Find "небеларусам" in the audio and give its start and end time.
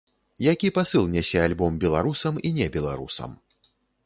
2.59-3.39